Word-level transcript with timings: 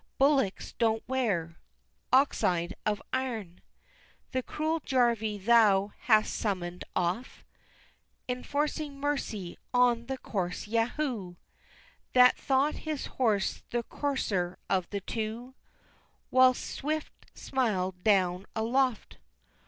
Bullocks 0.17 0.73
don't 0.79 1.07
wear 1.07 1.57
Oxide 2.11 2.73
of 2.87 3.03
iron! 3.13 3.61
The 4.31 4.41
cruel 4.41 4.79
Jarvy 4.79 5.37
thou 5.37 5.91
hast 6.05 6.33
summon'd 6.33 6.83
oft, 6.95 7.43
Enforcing 8.27 8.99
mercy 8.99 9.59
on 9.75 10.07
the 10.07 10.17
coarse 10.17 10.67
Yahoo, 10.67 11.35
That 12.13 12.35
thought 12.35 12.77
his 12.81 13.05
horse 13.21 13.61
the 13.69 13.83
courser 13.83 14.57
of 14.71 14.89
the 14.89 15.01
two 15.01 15.53
Whilst 16.31 16.63
Swift 16.65 17.27
smiled 17.35 18.03
down 18.03 18.47
aloft! 18.55 19.17